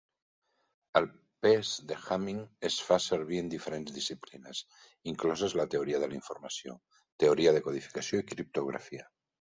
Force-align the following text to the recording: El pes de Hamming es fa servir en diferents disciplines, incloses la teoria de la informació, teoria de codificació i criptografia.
El 0.99 1.07
pes 1.45 1.73
de 1.91 1.97
Hamming 2.05 2.39
es 2.69 2.77
fa 2.87 2.97
servir 3.09 3.39
en 3.43 3.51
diferents 3.55 3.93
disciplines, 3.99 4.63
incloses 5.13 5.57
la 5.61 5.69
teoria 5.75 6.01
de 6.05 6.11
la 6.15 6.19
informació, 6.21 6.77
teoria 7.25 7.55
de 7.59 7.63
codificació 7.69 8.25
i 8.25 8.27
criptografia. 8.33 9.11